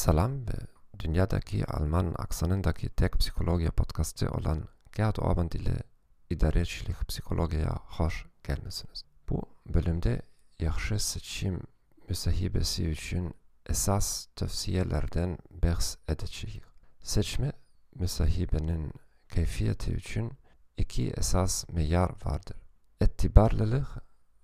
[0.00, 0.52] Selam ve
[0.98, 5.82] dünyadaki Alman aksanındaki tek psikoloji podcastı olan Gerhard Orban ile
[6.30, 9.04] idarecilik psikolojiye hoş gelmesiniz.
[9.28, 10.22] Bu bölümde
[10.58, 11.60] yaxşı seçim
[12.08, 13.34] müsahibesi için
[13.66, 16.62] esas tavsiyelerden bahs edeceğiz.
[17.02, 17.52] Seçme
[17.94, 18.92] müsahibenin
[19.28, 20.32] keyfiyeti için
[20.76, 22.56] iki esas meyar vardır.
[23.00, 23.88] Etibarlılık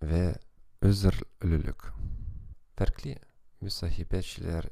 [0.02, 0.34] ve
[0.80, 1.82] özürlülük.
[2.76, 3.14] Farklı
[3.60, 4.64] müsahibeçiler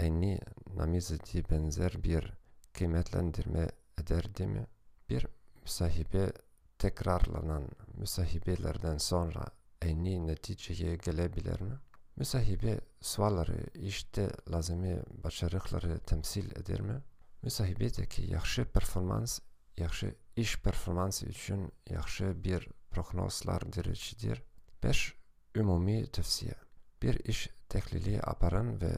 [0.00, 0.38] enni
[0.76, 2.32] namizeti benzer bir
[2.72, 3.68] kıymetlendirme
[4.00, 4.66] eder değil mi?
[5.08, 5.26] Bir
[5.62, 6.32] müsahibe
[6.78, 9.44] tekrarlanan müsahibelerden sonra
[9.82, 11.78] enni neticeye gelebilir mi?
[12.16, 17.02] Müsahibe sualları işte lazımi başarıkları temsil eder mi?
[17.42, 19.40] Müsahibedeki yaxşı performans,
[19.76, 24.42] yaxşı iş performansı için yaxşı bir prognozlar direcidir.
[24.82, 25.14] 5.
[25.54, 26.54] Ümumi tavsiye.
[27.02, 28.96] Bir iş tehlili yaparın ve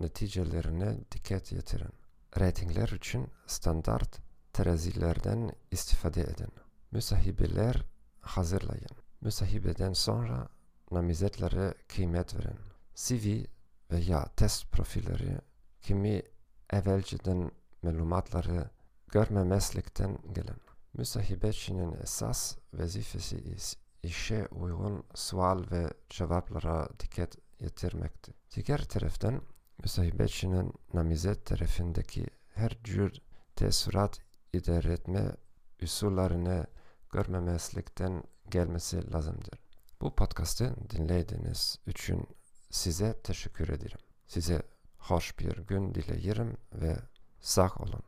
[0.00, 1.92] neticelerine dikkat yetirin.
[2.40, 4.18] Ratingler için standart
[4.52, 6.52] terazilerden istifade edin.
[6.90, 7.84] Müsahibeler
[8.20, 8.96] hazırlayın.
[9.20, 10.48] Müsahibeden sonra
[10.90, 12.58] namizetlere kıymet verin.
[12.94, 13.44] CV
[13.90, 15.38] veya test profilleri
[15.80, 16.22] kimi
[16.70, 17.50] evvelceden
[17.82, 18.70] malumatları
[19.08, 20.60] görmemezlikten gelin.
[20.94, 23.56] Müsahibetçinin esas vazifesi
[24.02, 28.34] işe uygun sual ve cevaplara dikkat yetirmektir.
[28.54, 29.42] Diğer taraftan
[29.82, 33.20] müsahibetçinin namizet tarafındaki her tür
[33.56, 34.20] tesurat
[34.52, 35.36] idare etme
[35.82, 36.66] usullarını
[37.12, 39.58] görmemezlikten gelmesi lazımdır.
[40.00, 42.26] Bu podcast'ı dinlediğiniz için
[42.70, 43.98] size teşekkür ederim.
[44.26, 44.62] Size
[44.98, 46.96] hoş bir gün dileyelim ve
[47.40, 48.02] sağ olun.